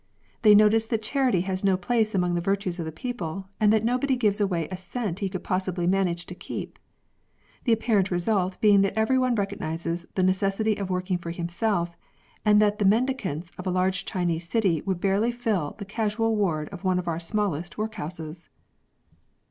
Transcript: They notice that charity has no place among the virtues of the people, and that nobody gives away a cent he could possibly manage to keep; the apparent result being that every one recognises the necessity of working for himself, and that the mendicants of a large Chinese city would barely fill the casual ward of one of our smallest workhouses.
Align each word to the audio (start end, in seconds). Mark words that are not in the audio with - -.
They 0.41 0.55
notice 0.55 0.87
that 0.87 1.03
charity 1.03 1.41
has 1.41 1.63
no 1.63 1.77
place 1.77 2.15
among 2.15 2.33
the 2.33 2.41
virtues 2.41 2.79
of 2.79 2.85
the 2.85 2.91
people, 2.91 3.49
and 3.59 3.71
that 3.71 3.83
nobody 3.83 4.15
gives 4.15 4.41
away 4.41 4.67
a 4.69 4.75
cent 4.75 5.19
he 5.19 5.29
could 5.29 5.43
possibly 5.43 5.85
manage 5.85 6.25
to 6.25 6.33
keep; 6.33 6.79
the 7.65 7.71
apparent 7.73 8.09
result 8.09 8.59
being 8.61 8.81
that 8.81 8.97
every 8.97 9.19
one 9.19 9.35
recognises 9.35 10.07
the 10.15 10.23
necessity 10.23 10.75
of 10.75 10.89
working 10.89 11.19
for 11.19 11.29
himself, 11.29 11.99
and 12.43 12.59
that 12.59 12.79
the 12.79 12.85
mendicants 12.85 13.51
of 13.59 13.67
a 13.67 13.69
large 13.69 14.03
Chinese 14.03 14.49
city 14.49 14.81
would 14.87 14.99
barely 14.99 15.31
fill 15.31 15.75
the 15.77 15.85
casual 15.85 16.35
ward 16.35 16.67
of 16.69 16.83
one 16.83 16.97
of 16.97 17.07
our 17.07 17.19
smallest 17.19 17.77
workhouses. 17.77 18.49